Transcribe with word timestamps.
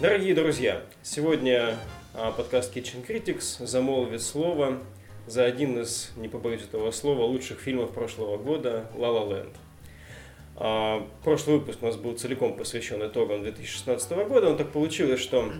Дорогие 0.00 0.34
друзья, 0.34 0.82
сегодня 1.04 1.76
а, 2.14 2.32
подкаст 2.32 2.76
Kitchen 2.76 3.06
Critics 3.06 3.64
замолвит 3.64 4.22
слово 4.22 4.80
за 5.28 5.44
один 5.44 5.80
из, 5.80 6.10
не 6.16 6.26
побоюсь 6.26 6.62
этого 6.62 6.90
слова, 6.90 7.22
лучших 7.22 7.60
фильмов 7.60 7.92
прошлого 7.92 8.36
года 8.36 8.90
«La 8.96 9.06
La 9.06 9.28
Land». 9.28 9.54
А, 10.56 11.08
прошлый 11.22 11.58
выпуск 11.58 11.78
у 11.80 11.86
нас 11.86 11.96
был 11.96 12.16
целиком 12.16 12.56
посвящен 12.56 13.06
итогам 13.06 13.44
2016 13.44 14.10
года, 14.26 14.50
но 14.50 14.56
так 14.56 14.72
получилось, 14.72 15.20
что 15.20 15.52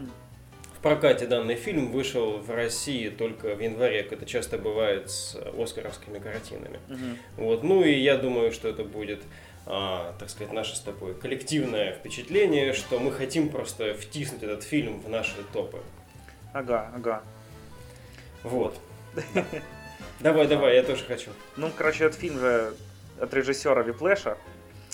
прокате 0.85 1.27
данный 1.27 1.57
фильм 1.57 1.91
вышел 1.91 2.39
в 2.39 2.51
России 2.51 3.09
только 3.09 3.55
в 3.57 3.61
январе, 3.61 4.03
как 4.05 4.13
это 4.13 4.27
часто 4.27 4.59
бывает 4.59 5.11
с 5.11 5.35
оскаровскими 5.35 6.19
картинами. 6.19 6.79
Вот. 7.37 7.65
Ну 7.65 7.83
и 7.83 7.93
я 7.93 8.17
думаю, 8.17 8.53
что 8.53 8.69
это 8.69 8.85
будет 8.85 9.23
а, 9.67 10.15
так 10.19 10.29
сказать, 10.29 10.53
наше 10.53 10.77
с 10.77 10.81
тобой 10.81 11.15
коллективное 11.15 11.93
впечатление, 11.95 12.75
что 12.75 12.99
мы 12.99 13.11
хотим 13.13 13.49
просто 13.49 13.95
втиснуть 13.95 14.43
этот 14.43 14.63
фильм 14.63 15.01
в 15.01 15.09
наши 15.09 15.43
топы. 15.53 15.79
Ага, 16.53 16.91
ага. 16.95 17.23
Вот. 18.43 18.79
Давай, 20.21 20.47
давай, 20.47 20.77
я 20.77 20.83
тоже 20.83 21.05
хочу. 21.05 21.31
Ну, 21.57 21.71
короче, 21.77 22.05
этот 22.05 22.19
фильм 22.19 22.39
же 22.39 22.75
от 23.19 23.33
режиссера 23.35 23.83
Виплэша, 23.83 24.37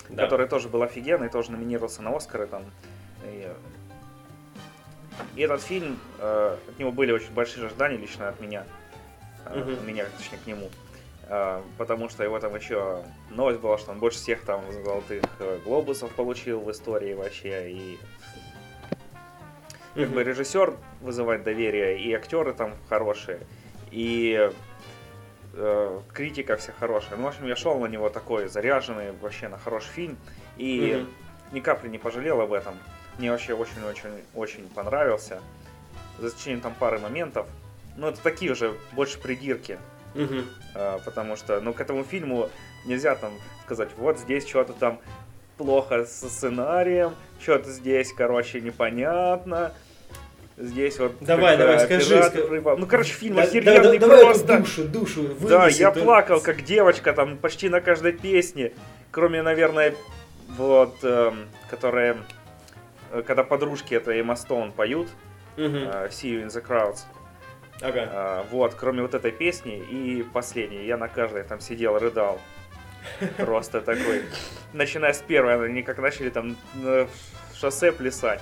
Да. 0.09 0.23
который 0.23 0.47
тоже 0.47 0.67
был 0.69 0.81
офигенный, 0.83 1.29
тоже 1.29 1.51
номинировался 1.51 2.01
на 2.01 2.15
Оскары 2.15 2.47
там. 2.47 2.63
И, 3.25 3.47
и 5.35 5.41
этот 5.41 5.61
фильм, 5.61 5.99
э, 6.19 6.57
от 6.67 6.79
него 6.79 6.91
были 6.91 7.11
очень 7.11 7.31
большие 7.33 7.65
ожидания 7.65 7.97
лично 7.97 8.29
от 8.29 8.39
меня. 8.39 8.65
Э, 9.45 9.59
Мгм. 9.59 9.79
У 9.79 9.81
меня, 9.83 10.05
точнее, 10.17 10.37
к 10.37 10.47
нему. 10.47 10.69
Э, 11.27 11.61
потому 11.77 12.09
что 12.09 12.23
его 12.23 12.39
там 12.39 12.55
еще 12.55 13.03
новость 13.29 13.59
была, 13.59 13.77
что 13.77 13.91
он 13.91 13.99
больше 13.99 14.17
всех 14.17 14.41
там 14.43 14.61
золотых 14.71 15.23
э, 15.39 15.59
глобусов 15.63 16.11
получил 16.11 16.59
в 16.59 16.71
истории 16.71 17.13
вообще. 17.13 17.71
И 17.71 17.99
как 19.95 20.09
бы 20.09 20.23
режиссер 20.23 20.73
вызывает 21.01 21.43
доверие, 21.43 21.99
и 21.99 22.13
актеры 22.13 22.53
там 22.53 22.73
хорошие, 22.87 23.39
и 23.91 24.49
э, 25.53 25.99
критика 26.13 26.55
вся 26.55 26.71
хорошая. 26.79 27.17
Ну, 27.17 27.25
в 27.25 27.27
общем, 27.27 27.45
я 27.47 27.55
шел 27.57 27.77
на 27.79 27.87
него 27.87 28.09
такой 28.09 28.47
заряженный, 28.47 29.11
вообще 29.11 29.49
на 29.49 29.57
хороший 29.57 29.89
фильм, 29.89 30.17
и 30.57 30.95
Мгм. 30.95 31.55
ни 31.55 31.59
капли 31.59 31.89
не 31.89 31.97
пожалел 31.97 32.39
об 32.39 32.53
этом. 32.53 32.75
Мне 33.17 33.31
вообще 33.31 33.53
очень-очень-очень 33.53 34.67
понравился. 34.69 35.41
За 36.19 36.27
исключением 36.27 36.61
там 36.61 36.73
пары 36.77 36.99
моментов. 36.99 37.47
Ну, 37.97 38.07
это 38.07 38.21
такие 38.21 38.51
уже 38.51 38.73
больше 38.93 39.19
придирки. 39.19 39.77
Мгм. 40.15 40.45
А, 40.75 40.99
потому 41.05 41.35
что, 41.35 41.59
ну, 41.61 41.73
к 41.73 41.81
этому 41.81 42.03
фильму 42.03 42.49
нельзя 42.85 43.15
там 43.15 43.31
сказать, 43.65 43.89
вот 43.97 44.19
здесь 44.19 44.47
что-то 44.47 44.73
там 44.73 44.99
плохо 45.57 46.05
со 46.05 46.29
сценарием, 46.29 47.15
что-то 47.41 47.69
здесь, 47.71 48.11
короче, 48.13 48.61
непонятно. 48.61 49.73
Здесь 50.57 50.99
вот... 50.99 51.13
Давай, 51.21 51.57
давай, 51.57 51.79
скажи, 51.79 52.19
проебал. 52.47 52.77
Ну, 52.77 52.85
короче, 52.85 53.13
фильм 53.13 53.35
Да- 53.35 53.43
охеренный 53.43 53.97
да- 53.97 54.07
давай 54.07 54.25
просто. 54.25 54.57
душу, 54.59 54.83
душу 54.83 55.21
вынеси. 55.23 55.47
Да, 55.47 55.67
я 55.67 55.89
это- 55.89 56.01
плакал, 56.01 56.41
как 56.41 56.63
девочка, 56.63 57.13
там, 57.13 57.37
почти 57.37 57.69
на 57.69 57.81
каждой 57.81 58.11
песне. 58.11 58.73
Кроме, 59.11 59.41
наверное, 59.41 59.95
вот, 60.49 60.97
эм, 61.03 61.47
которая... 61.69 62.17
э, 63.11 63.21
Когда 63.25 63.43
подружки 63.43 63.93
это 63.95 64.11
Эмма 64.11 64.35
Стоун 64.35 64.71
поют, 64.71 65.07
Мгм. 65.57 65.75
э, 65.75 66.07
See 66.09 66.31
You 66.33 66.45
in 66.45 66.47
the 66.47 66.65
Crowds. 66.65 66.99
Ага. 67.81 68.09
А, 68.11 68.45
вот, 68.51 68.75
кроме 68.75 69.01
вот 69.01 69.13
этой 69.15 69.31
песни 69.31 69.77
и 69.79 70.23
последней, 70.23 70.85
я 70.85 70.97
на 70.97 71.07
каждой 71.07 71.43
там 71.43 71.59
сидел, 71.59 71.97
рыдал. 71.97 72.39
Просто 73.37 73.81
такой. 73.81 74.23
Начиная 74.73 75.13
с 75.13 75.19
первой, 75.21 75.65
они 75.67 75.81
как 75.81 75.97
начали 75.97 76.29
там 76.29 76.55
на 76.75 77.07
шоссе 77.55 77.91
плясать. 77.91 78.41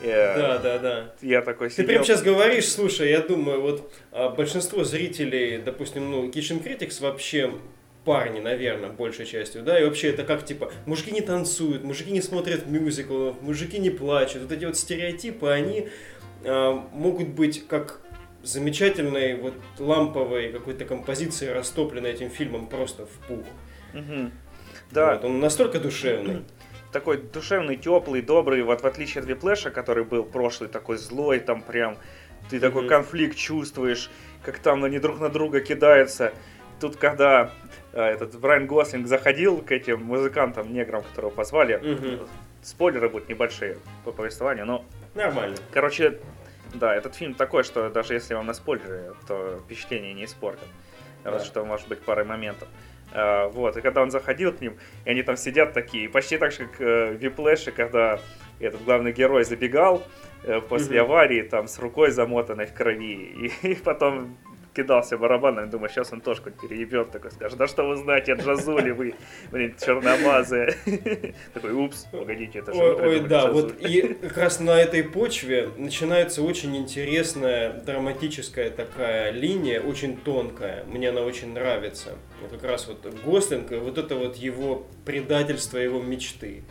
Э, 0.00 0.34
Да, 0.38 0.58
да, 0.58 0.78
да. 0.78 1.14
Я 1.20 1.42
такой 1.42 1.68
Ты 1.68 1.74
сидел. 1.74 1.86
прям 1.88 2.04
сейчас 2.04 2.22
говоришь, 2.22 2.68
слушай, 2.68 3.10
я 3.10 3.20
думаю, 3.20 3.60
вот 3.60 3.92
а, 4.12 4.30
большинство 4.30 4.82
зрителей, 4.84 5.58
допустим, 5.58 6.10
ну, 6.10 6.26
Kitchen 6.30 6.62
Critics 6.64 7.02
вообще 7.02 7.52
парни, 8.04 8.40
наверное, 8.40 8.90
большей 8.90 9.26
частью, 9.26 9.62
да, 9.62 9.78
и 9.78 9.84
вообще 9.84 10.08
это 10.10 10.24
как, 10.24 10.44
типа, 10.44 10.72
мужики 10.86 11.10
не 11.10 11.20
танцуют, 11.20 11.84
мужики 11.84 12.10
не 12.10 12.22
смотрят 12.22 12.66
мюзиклов, 12.66 13.40
мужики 13.42 13.78
не 13.78 13.90
плачут, 13.90 14.42
вот 14.42 14.52
эти 14.52 14.64
вот 14.64 14.76
стереотипы, 14.76 15.48
они 15.48 15.88
а, 16.44 16.72
могут 16.92 17.28
быть 17.28 17.66
как 17.66 18.00
замечательной 18.42 19.36
вот 19.36 19.54
ламповой 19.78 20.50
какой-то 20.50 20.84
композиции, 20.86 21.48
растопленной 21.48 22.10
этим 22.10 22.30
фильмом 22.30 22.66
просто 22.66 23.06
в 23.06 23.26
пух. 23.28 23.46
Мгм. 23.92 24.32
Да, 24.90 25.14
Вот, 25.14 25.24
он 25.24 25.40
настолько 25.40 25.78
душевный. 25.78 26.44
такой 26.92 27.18
душевный, 27.18 27.76
теплый, 27.76 28.22
добрый, 28.22 28.62
вот 28.62 28.80
в 28.80 28.86
отличие 28.86 29.20
от 29.22 29.28
Виплэша, 29.28 29.70
который 29.70 30.04
был 30.04 30.24
прошлый, 30.24 30.68
такой 30.68 30.96
злой, 30.96 31.40
там 31.40 31.62
прям 31.62 31.98
ты 32.48 32.58
такой 32.58 32.88
конфликт 32.88 33.36
чувствуешь, 33.36 34.10
как 34.42 34.58
там 34.58 34.84
они 34.84 34.98
друг 34.98 35.20
на 35.20 35.28
друга 35.28 35.60
кидаются. 35.60 36.32
Тут, 36.80 36.96
когда 36.96 37.50
э, 37.92 38.02
этот 38.02 38.38
Брайан 38.40 38.66
Гослинг 38.66 39.06
заходил 39.06 39.58
к 39.58 39.70
этим 39.70 40.02
музыкантам, 40.02 40.72
неграм, 40.72 41.02
которого 41.02 41.30
позвали, 41.30 41.76
Мгм. 41.76 42.26
спойлеры 42.62 43.08
будут 43.10 43.28
небольшие 43.28 43.76
по 44.04 44.12
повествованию, 44.12 44.64
но, 44.66 44.84
Нормально. 45.14 45.56
короче, 45.72 46.18
да, 46.74 46.94
этот 46.94 47.14
фильм 47.14 47.34
такой, 47.34 47.64
что 47.64 47.90
даже 47.90 48.14
если 48.14 48.34
вам 48.34 48.46
на 48.46 48.54
спойлеры, 48.54 49.12
то 49.28 49.60
впечатление 49.64 50.14
не 50.14 50.24
испортит. 50.24 50.66
Да. 51.24 51.32
Разве 51.32 51.46
что, 51.46 51.64
может 51.64 51.86
быть, 51.88 52.00
парой 52.00 52.24
моментов. 52.24 52.66
А, 53.12 53.48
вот, 53.48 53.76
и 53.76 53.80
когда 53.82 54.00
он 54.02 54.10
заходил 54.10 54.52
к 54.52 54.60
ним, 54.62 54.78
и 55.04 55.10
они 55.10 55.22
там 55.22 55.36
сидят 55.36 55.74
такие, 55.74 56.08
почти 56.08 56.38
так 56.38 56.52
же, 56.52 56.66
как 56.66 56.80
э, 56.80 57.10
в 57.12 57.16
Виплэше, 57.16 57.72
когда 57.72 58.20
этот 58.58 58.82
главный 58.84 59.12
герой 59.12 59.44
забегал 59.44 60.02
э, 60.44 60.60
после 60.60 61.02
Мгм. 61.02 61.10
аварии, 61.10 61.42
там, 61.42 61.68
с 61.68 61.78
рукой 61.78 62.10
замотанной 62.10 62.66
в 62.66 62.72
крови, 62.72 63.50
и, 63.62 63.68
и 63.72 63.74
потом 63.74 64.38
кидался 64.74 65.18
барабаном, 65.18 65.66
и 65.66 65.70
думаю, 65.70 65.88
сейчас 65.90 66.12
он 66.12 66.20
тоже 66.20 66.42
хоть 66.42 66.54
переебет, 66.60 67.10
такой 67.10 67.30
скажет, 67.30 67.58
да 67.58 67.66
что 67.66 67.84
вы 67.84 67.96
знаете, 67.96 68.34
Джазули, 68.34 68.90
вы, 68.90 69.14
блин, 69.50 69.74
черномазые. 69.80 70.76
Такой, 71.54 71.72
упс, 71.72 72.06
погодите, 72.12 72.60
это 72.60 72.72
же 72.72 72.80
Ой, 72.80 73.20
да, 73.20 73.46
Джазули». 73.46 73.52
вот 73.62 73.74
и 73.80 74.02
как 74.28 74.36
раз 74.38 74.60
на 74.60 74.80
этой 74.80 75.02
почве 75.02 75.70
начинается 75.76 76.42
очень 76.42 76.76
интересная 76.76 77.72
драматическая 77.72 78.70
такая 78.70 79.30
линия, 79.32 79.80
очень 79.80 80.16
тонкая. 80.16 80.84
Мне 80.84 81.10
она 81.10 81.22
очень 81.22 81.52
нравится. 81.52 82.10
Вот 82.40 82.50
как 82.50 82.64
раз 82.64 82.86
вот 82.86 83.06
Гослинг, 83.24 83.70
вот 83.72 83.98
это 83.98 84.14
вот 84.16 84.36
его 84.36 84.86
предательство 85.04 85.78
его 85.78 86.00
мечты. 86.00 86.62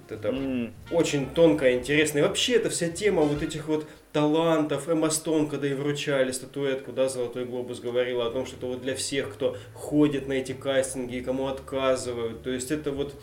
Вот 0.00 0.18
это 0.18 0.28
М, 0.28 0.74
очень 0.90 1.30
тонкая, 1.30 1.74
интересная. 1.74 2.22
И 2.22 2.26
вообще 2.26 2.54
эта 2.54 2.70
вся 2.70 2.88
тема 2.88 3.22
вот 3.22 3.42
этих 3.42 3.68
вот 3.68 3.86
талантов, 4.16 4.88
Эмма 4.88 5.10
Стоун, 5.10 5.46
когда 5.46 5.66
ей 5.66 5.74
вручали 5.74 6.32
статуэтку, 6.32 6.90
да, 6.90 7.06
Золотой 7.06 7.44
Глобус 7.44 7.80
говорила 7.80 8.26
о 8.26 8.30
том, 8.30 8.46
что 8.46 8.56
это 8.56 8.66
вот 8.66 8.80
для 8.80 8.94
всех, 8.94 9.30
кто 9.34 9.58
ходит 9.74 10.26
на 10.26 10.32
эти 10.32 10.52
кастинги 10.52 11.16
и 11.16 11.20
кому 11.20 11.48
отказывают. 11.48 12.42
То 12.42 12.48
есть 12.48 12.70
это 12.70 12.92
вот 12.92 13.14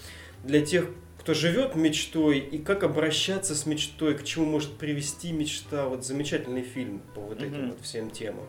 для 0.43 0.63
тех, 0.63 0.85
кто 1.19 1.33
живет 1.33 1.73
мечтой 1.75 2.37
и 2.37 2.59
как 2.59 2.83
обращаться 2.83 3.55
с 3.55 3.65
мечтой, 3.65 4.13
к 4.13 4.23
чему 4.23 4.45
может 4.45 4.77
привести 4.77 5.31
мечта. 5.31 5.87
Вот 5.87 6.05
замечательный 6.05 6.61
фильм 6.61 7.01
по 7.15 7.21
вот 7.21 7.41
этим 7.41 7.57
Мгм. 7.61 7.69
вот 7.71 7.81
всем 7.81 8.11
темам. 8.11 8.45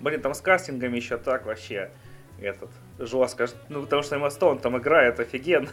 Блин, 0.00 0.20
там 0.20 0.34
с 0.34 0.42
кастингами 0.42 0.96
еще 0.96 1.16
так 1.16 1.46
вообще 1.46 1.92
этот 2.40 2.70
жестко. 2.98 3.46
Ну, 3.68 3.82
потому 3.82 4.02
что 4.02 4.16
Эмма 4.16 4.30
Стоун 4.30 4.58
там 4.58 4.76
играет 4.78 5.20
офигенно. 5.20 5.68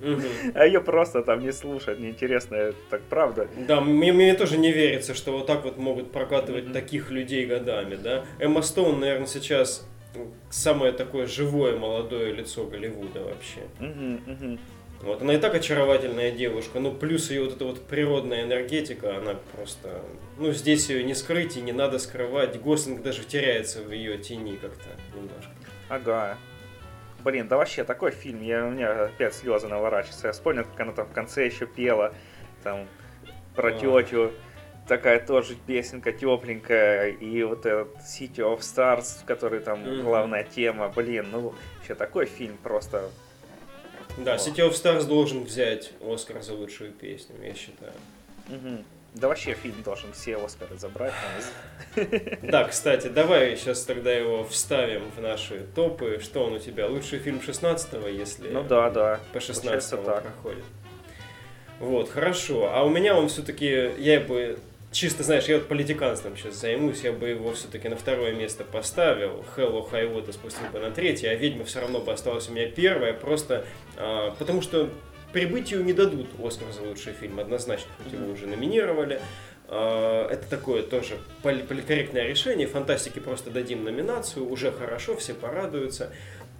Мгм. 0.00 0.22
А 0.54 0.66
ее 0.66 0.80
просто 0.80 1.22
там 1.22 1.40
не 1.40 1.52
слушают, 1.52 2.00
неинтересно, 2.00 2.72
так 2.90 3.02
правда. 3.02 3.48
Да, 3.66 3.80
мне, 3.80 4.12
мне 4.12 4.34
тоже 4.34 4.58
не 4.58 4.72
верится, 4.72 5.14
что 5.14 5.32
вот 5.32 5.46
так 5.46 5.64
вот 5.64 5.78
могут 5.78 6.12
прокатывать 6.12 6.64
Мгм. 6.64 6.72
таких 6.72 7.10
людей 7.10 7.46
годами, 7.46 7.96
да. 7.96 8.24
Эмма 8.38 8.62
Стоун, 8.62 9.00
наверное, 9.00 9.26
сейчас 9.26 9.86
ну, 10.14 10.32
самое 10.50 10.92
такое 10.92 11.26
живое 11.26 11.76
молодое 11.76 12.32
лицо 12.32 12.64
Голливуда 12.64 13.20
вообще. 13.22 13.60
Мгм. 13.80 14.58
Вот, 15.02 15.20
она 15.20 15.34
и 15.34 15.38
так 15.38 15.54
очаровательная 15.54 16.30
девушка, 16.30 16.80
ну 16.80 16.90
плюс 16.90 17.30
ее 17.30 17.44
вот 17.44 17.56
эта 17.56 17.64
вот 17.66 17.82
природная 17.86 18.44
энергетика, 18.44 19.18
она 19.18 19.34
просто, 19.54 20.00
ну 20.38 20.50
здесь 20.52 20.88
ее 20.88 21.04
не 21.04 21.14
скрыть 21.14 21.58
и 21.58 21.60
не 21.60 21.72
надо 21.72 21.98
скрывать. 21.98 22.58
Гослинг 22.60 23.02
даже 23.02 23.24
теряется 23.24 23.82
в 23.82 23.92
ее 23.92 24.16
тени 24.16 24.56
как-то 24.56 24.88
немножко. 25.14 25.50
Ага. 25.88 26.36
Блин, 27.22 27.48
да 27.48 27.56
вообще 27.56 27.84
такой 27.84 28.10
фильм, 28.10 28.42
я, 28.42 28.66
у 28.66 28.70
меня 28.70 29.04
опять 29.06 29.34
слезы 29.34 29.66
наворачиваются. 29.68 30.26
Я 30.28 30.32
вспомнил, 30.32 30.64
как 30.64 30.80
она 30.80 30.92
там 30.92 31.06
в 31.06 31.12
конце 31.12 31.46
еще 31.46 31.66
пела, 31.66 32.14
там, 32.62 32.86
про 33.54 33.70
Да. 33.72 33.78
тетю. 33.78 34.32
Такая 34.86 35.18
тоже 35.24 35.54
песенка 35.54 36.12
тепленькая, 36.12 37.08
и 37.08 37.42
вот 37.42 37.64
этот 37.64 37.96
City 38.00 38.36
of 38.40 38.58
Stars, 38.58 39.22
в 39.22 39.24
которой 39.24 39.60
там 39.60 39.80
Мгм. 39.80 40.02
главная 40.04 40.44
тема, 40.44 40.90
блин, 40.90 41.28
ну, 41.32 41.54
еще 41.82 41.94
такой 41.94 42.26
фильм 42.26 42.58
просто 42.58 43.08
Да. 44.18 44.36
City 44.36 44.58
of 44.58 44.72
Stars 44.72 45.06
должен 45.06 45.42
взять 45.44 45.92
Оскар 46.02 46.42
за 46.42 46.52
лучшую 46.52 46.92
песню, 46.92 47.36
я 47.42 47.54
считаю. 47.54 47.94
Мгм. 48.48 48.84
Да 49.14 49.28
вообще 49.28 49.54
фильм 49.54 49.80
должен 49.84 50.12
все 50.12 50.36
Оскары 50.36 50.76
забрать. 50.76 51.14
Да, 52.42 52.64
кстати, 52.64 53.06
давай 53.06 53.56
сейчас 53.56 53.84
тогда 53.84 54.12
его 54.12 54.44
вставим 54.44 55.10
в 55.16 55.20
наши 55.20 55.64
топы. 55.74 56.18
Что 56.20 56.44
он 56.44 56.54
у 56.54 56.58
тебя? 56.58 56.88
Лучший 56.88 57.20
фильм 57.20 57.38
16-го, 57.38 58.08
если 58.08 58.48
Ну 58.48 58.64
да, 58.64 58.90
да. 58.90 59.20
по 59.32 59.38
Получается 59.38 59.96
16 59.96 60.04
так. 60.04 60.22
проходит. 60.24 60.64
Вот, 61.78 62.10
хорошо. 62.10 62.72
А 62.74 62.82
у 62.82 62.88
меня 62.90 63.16
он 63.16 63.28
все-таки, 63.28 63.92
я 63.98 64.18
бы 64.18 64.58
чисто, 64.90 65.22
знаешь, 65.22 65.44
я 65.44 65.58
вот 65.58 65.68
политиканством 65.68 66.36
сейчас 66.36 66.54
займусь, 66.54 67.02
я 67.02 67.12
бы 67.12 67.28
его 67.28 67.52
все-таки 67.52 67.88
на 67.88 67.96
второе 67.96 68.32
место 68.32 68.64
поставил. 68.64 69.44
Hello 69.56 69.88
High 69.90 70.12
Water 70.12 70.32
спустил 70.32 70.66
бы 70.72 70.78
на 70.80 70.90
третье, 70.90 71.30
а 71.30 71.34
Ведьма 71.34 71.64
все 71.64 71.80
равно 71.80 72.00
бы 72.00 72.12
осталась 72.12 72.48
у 72.48 72.52
меня 72.52 72.68
первая, 72.68 73.12
просто 73.12 73.64
а, 73.96 74.34
потому 74.38 74.62
что 74.62 74.88
прибытию 75.34 75.84
не 75.84 75.92
дадут 75.92 76.28
Оскар 76.42 76.72
за 76.72 76.82
лучший 76.82 77.12
фильм, 77.12 77.40
однозначно, 77.40 77.90
хоть 78.02 78.12
его 78.12 78.32
уже 78.32 78.46
номинировали. 78.46 79.20
А, 79.68 80.28
это 80.30 80.48
такое 80.48 80.82
тоже 80.82 81.18
политкорректное 81.42 82.26
решение. 82.26 82.66
Фантастике 82.66 83.20
просто 83.20 83.50
дадим 83.50 83.84
номинацию, 83.84 84.48
уже 84.48 84.70
хорошо, 84.72 85.16
все 85.16 85.34
порадуются. 85.34 86.12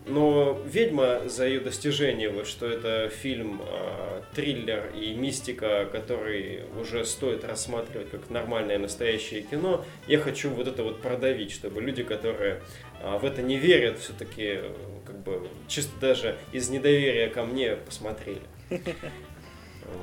Но 0.07 0.61
«Ведьма» 0.67 1.21
за 1.29 1.47
ее 1.47 1.61
достижение, 1.61 2.29
вот, 2.29 2.47
что 2.47 2.67
это 2.67 3.09
фильм, 3.09 3.63
э, 3.65 4.21
триллер 4.35 4.91
и 4.95 5.15
мистика, 5.15 5.89
который 5.91 6.65
уже 6.79 7.07
стоит 7.07 7.43
рассматривать 7.43 8.11
как 8.11 8.29
нормальное 8.29 8.79
настоящее 8.79 9.41
кино, 9.41 9.83
я 10.07 10.19
хочу 10.19 10.51
вот 10.51 10.69
это 10.69 10.83
вот 10.83 11.01
продавить, 11.01 11.53
чтобы 11.53 11.81
люди, 11.81 12.03
которые 12.03 12.61
э, 13.01 13.17
в 13.17 13.25
это 13.25 13.41
не 13.41 13.57
верят, 13.57 13.99
все-таки 13.99 14.61
как 15.07 15.21
бы 15.21 15.49
чисто 15.69 15.99
даже 16.01 16.37
из 16.53 16.69
недоверия 16.69 17.31
ко 17.31 17.45
мне 17.45 17.77
посмотрели. 17.77 18.43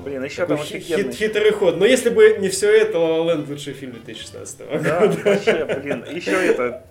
Блин, 0.04 0.24
еще 0.24 0.46
там 0.46 0.60
офигенный... 0.60 1.04
Хит, 1.04 1.14
хитрый 1.14 1.52
ход. 1.52 1.76
Но 1.76 1.84
если 1.84 2.10
бы 2.10 2.36
не 2.38 2.48
все 2.48 2.70
это, 2.70 2.98
La 2.98 3.24
La 3.24 3.48
лучший 3.48 3.74
фильм 3.74 3.92
2016 3.92 4.58
года. 4.60 4.82
Да, 4.82 5.00
вообще, 5.00 5.80
блин. 5.80 6.04
Еще 6.10 6.32
это 6.32 6.84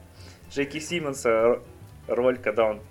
Джеки 0.53 0.79
Симмонса 0.79 1.59
роль, 2.07 2.37
когда 2.37 2.65
он 2.65 2.81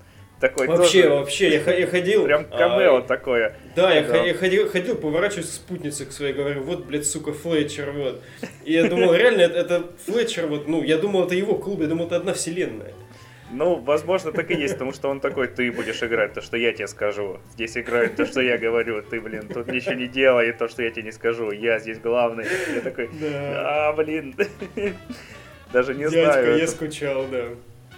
такой 0.40 0.66
Вообще, 0.66 1.02
тоже, 1.02 1.14
вообще, 1.14 1.48
я, 1.50 1.74
я 1.74 1.86
ходил... 1.86 2.24
Прям 2.24 2.46
камео 2.46 2.96
а, 2.96 3.02
такое. 3.02 3.56
Да, 3.76 3.92
я, 3.92 4.24
я 4.24 4.34
ходил, 4.34 4.70
ходил, 4.70 4.96
поворачиваюсь 4.96 5.48
к 5.48 5.52
спутнице 5.52 6.06
к 6.06 6.12
своей, 6.12 6.32
говорю, 6.32 6.62
вот, 6.62 6.86
блядь, 6.86 7.06
сука, 7.06 7.34
Флетчер, 7.34 7.90
вот. 7.90 8.22
И 8.64 8.72
я 8.72 8.88
думал, 8.88 9.14
реально, 9.14 9.42
это, 9.42 9.58
это 9.58 9.84
Флетчер, 10.06 10.46
вот, 10.46 10.66
ну, 10.66 10.82
я 10.82 10.96
думал, 10.96 11.26
это 11.26 11.34
его 11.34 11.56
клуб, 11.56 11.82
я 11.82 11.88
думал, 11.88 12.06
это 12.06 12.16
одна 12.16 12.32
вселенная. 12.32 12.94
Ну, 13.52 13.76
возможно, 13.76 14.32
так 14.32 14.50
и 14.50 14.54
есть, 14.54 14.74
потому 14.74 14.92
что 14.92 15.08
он 15.08 15.20
такой, 15.20 15.48
ты 15.48 15.72
будешь 15.72 16.02
играть 16.02 16.34
то, 16.34 16.40
что 16.40 16.56
я 16.56 16.72
тебе 16.72 16.86
скажу. 16.86 17.40
Здесь 17.52 17.76
играют 17.76 18.16
то, 18.16 18.24
что 18.26 18.40
я 18.40 18.58
говорю, 18.58 19.02
ты, 19.02 19.20
блин, 19.20 19.48
тут 19.48 19.66
ничего 19.66 19.94
не 19.94 20.06
делай, 20.06 20.52
то, 20.52 20.68
что 20.68 20.82
я 20.82 20.90
тебе 20.90 21.04
не 21.04 21.12
скажу. 21.12 21.50
Я 21.50 21.78
здесь 21.78 21.98
главный. 21.98 22.46
Я 22.74 22.80
такой, 22.80 23.10
да. 23.20 23.88
а, 23.88 23.92
блин. 23.92 24.36
Даже 25.72 25.94
не 25.94 26.08
Дядька, 26.08 26.32
знаю. 26.32 26.58
я 26.58 26.66
скучал, 26.66 27.26
да 27.26 27.48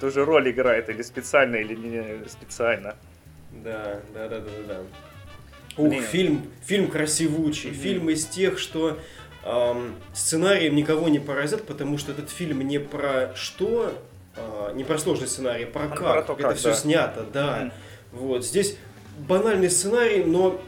ту 0.02 0.10
же 0.10 0.24
роль 0.24 0.50
играет, 0.50 0.88
или 0.88 1.00
специально, 1.00 1.54
или 1.54 1.76
не 1.76 2.28
специально. 2.28 2.96
Да, 3.52 4.00
да, 4.12 4.28
да, 4.28 4.40
да, 4.40 4.50
да. 4.66 4.80
Ух, 5.76 5.94
фильм, 6.02 6.50
фильм 6.64 6.90
красивучий, 6.90 7.70
mm-hmm. 7.70 7.74
фильм 7.74 8.10
из 8.10 8.26
тех, 8.26 8.58
что 8.58 8.98
эм, 9.44 9.94
сценарием 10.12 10.74
никого 10.74 11.08
не 11.08 11.20
поразят, 11.20 11.64
потому 11.68 11.98
что 11.98 12.10
этот 12.10 12.30
фильм 12.30 12.62
не 12.62 12.80
про 12.80 13.32
что, 13.36 13.96
э, 14.36 14.72
не 14.74 14.84
про 14.84 14.98
сложный 14.98 15.28
сценарий, 15.28 15.64
про 15.64 15.88
как, 15.88 15.98
про 15.98 16.22
то, 16.22 16.32
это 16.34 16.42
как, 16.42 16.56
все 16.56 16.70
да. 16.70 16.74
снято, 16.74 17.26
да. 17.32 17.58
Mm-hmm. 17.58 17.72
Вот 18.12 18.44
здесь 18.44 18.76
банальный 19.18 19.70
сценарий, 19.70 20.24
но 20.24 20.60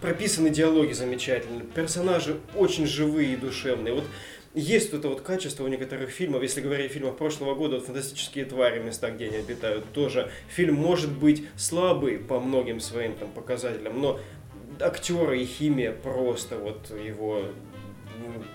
прописаны 0.00 0.50
диалоги 0.50 0.92
замечательно, 0.92 1.60
персонажи 1.60 2.38
очень 2.54 2.86
живые 2.86 3.34
и 3.34 3.36
душевные. 3.36 3.94
Вот 3.94 4.04
есть 4.54 4.92
вот 4.92 5.00
это 5.00 5.08
вот 5.10 5.20
качество 5.20 5.64
у 5.64 5.68
некоторых 5.68 6.08
фильмов, 6.08 6.42
если 6.42 6.62
говорить 6.62 6.90
о 6.90 6.94
фильмах 6.94 7.16
прошлого 7.18 7.54
года, 7.54 7.76
вот 7.76 7.84
«Фантастические 7.84 8.46
твари. 8.46 8.82
Места, 8.82 9.10
где 9.10 9.26
они 9.26 9.36
обитают», 9.36 9.84
тоже 9.92 10.30
фильм 10.48 10.76
может 10.76 11.12
быть 11.12 11.44
слабый 11.56 12.18
по 12.18 12.40
многим 12.40 12.80
своим 12.80 13.14
там 13.16 13.30
показателям, 13.32 14.00
но 14.00 14.18
актеры 14.80 15.42
и 15.42 15.44
химия 15.44 15.92
просто 15.92 16.56
вот 16.56 16.90
его 16.90 17.42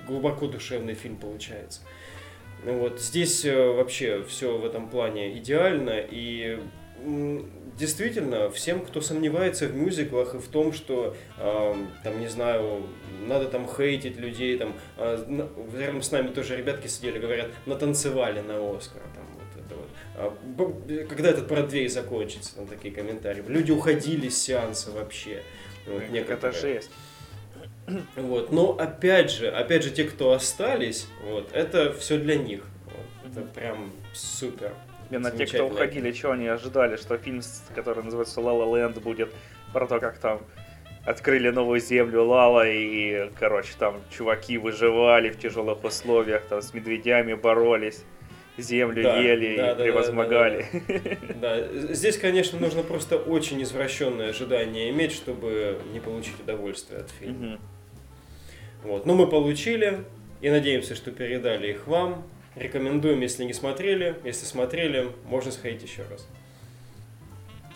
глубоко 0.07 0.47
душевный 0.47 0.95
фильм 0.95 1.17
получается. 1.17 1.81
Вот 2.65 3.01
здесь 3.01 3.43
э, 3.45 3.71
вообще 3.71 4.23
все 4.27 4.57
в 4.57 4.65
этом 4.65 4.89
плане 4.89 5.37
идеально 5.37 5.99
и 5.99 6.59
действительно, 7.77 8.49
всем, 8.51 8.85
кто 8.85 9.01
сомневается 9.01 9.67
в 9.67 9.75
мюзиклах 9.75 10.35
и 10.35 10.37
в 10.37 10.47
том, 10.47 10.71
что, 10.73 11.15
э, 11.37 11.75
там, 12.03 12.19
не 12.19 12.27
знаю, 12.27 12.83
надо 13.27 13.45
там 13.45 13.67
хейтить 13.67 14.17
людей, 14.17 14.57
там, 14.57 14.75
э, 14.97 15.47
рядом 15.77 16.01
с 16.01 16.11
нами 16.11 16.27
тоже 16.27 16.57
ребятки 16.57 16.87
сидели, 16.87 17.17
говорят, 17.17 17.49
натанцевали 17.65 18.41
на 18.41 18.55
Оскар, 18.75 19.01
там, 19.15 19.25
вот 19.33 19.65
это 19.65 19.75
вот. 19.75 19.89
А, 20.15 21.05
когда 21.09 21.29
этот 21.29 21.47
Бродвей 21.47 21.87
закончится, 21.87 22.55
там 22.55 22.67
такие 22.67 22.93
комментарии. 22.93 23.43
Люди 23.47 23.71
уходили 23.71 24.29
с 24.29 24.41
сеанса 24.41 24.91
вообще. 24.91 25.41
Вот, 25.87 26.07
некоторые. 26.09 26.37
Это 26.37 26.51
жесть. 26.51 26.91
Вот, 28.15 28.51
но 28.51 28.71
опять 28.71 29.31
же, 29.31 29.49
опять 29.49 29.83
же, 29.83 29.91
те, 29.91 30.03
кто 30.03 30.31
остались, 30.31 31.07
вот, 31.23 31.49
это 31.53 31.93
все 31.93 32.17
для 32.17 32.35
них. 32.35 32.63
Вот, 32.85 33.31
это 33.31 33.41
прям 33.41 33.91
супер. 34.13 34.73
Именно 35.09 35.31
те, 35.31 35.45
кто 35.45 35.67
уходили, 35.67 36.11
что 36.11 36.31
они 36.31 36.47
ожидали, 36.47 36.95
что 36.95 37.17
фильм, 37.17 37.41
который 37.75 38.03
называется 38.03 38.39
«Лала 38.39 38.77
Ленд», 38.77 38.97
будет 39.01 39.33
про 39.73 39.85
то, 39.87 39.99
как 39.99 40.17
там 40.19 40.41
открыли 41.05 41.49
новую 41.49 41.79
землю 41.79 42.23
Лала, 42.23 42.67
и, 42.67 43.29
короче, 43.39 43.73
там 43.77 44.01
чуваки 44.15 44.57
выживали 44.57 45.29
в 45.29 45.39
тяжелых 45.39 45.83
условиях, 45.83 46.43
там 46.45 46.61
с 46.61 46.73
медведями 46.73 47.33
боролись, 47.33 48.03
землю 48.57 49.03
да, 49.03 49.19
ели 49.19 49.57
да, 49.57 49.71
и 49.71 49.75
да, 49.75 49.83
превозмогали. 49.83 50.65
Да, 50.71 50.79
да, 50.87 50.99
да. 51.21 51.33
да, 51.71 51.93
здесь, 51.93 52.17
конечно, 52.17 52.59
нужно 52.59 52.83
просто 52.83 53.17
очень 53.17 53.61
извращенное 53.63 54.29
ожидание 54.29 54.89
иметь, 54.91 55.11
чтобы 55.13 55.79
не 55.91 55.99
получить 55.99 56.39
удовольствие 56.39 57.01
от 57.01 57.09
фильма. 57.11 57.53
Угу. 57.53 57.61
Вот. 58.83 59.05
Но 59.05 59.13
мы 59.15 59.27
получили, 59.27 60.03
и 60.41 60.49
надеемся, 60.49 60.95
что 60.95 61.11
передали 61.11 61.71
их 61.71 61.87
вам. 61.87 62.27
Рекомендуем, 62.55 63.21
если 63.21 63.43
не 63.43 63.53
смотрели. 63.53 64.19
Если 64.23 64.45
смотрели, 64.45 65.11
можно 65.25 65.51
сходить 65.51 65.83
еще 65.83 66.03
раз. 66.09 66.27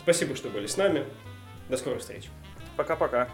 Спасибо, 0.02 0.36
что 0.36 0.50
были 0.50 0.68
с 0.68 0.78
нами. 0.78 1.06
До 1.69 1.78
скорых 1.78 2.02
встреч. 2.02 2.25
Пока-пока. 2.75 3.30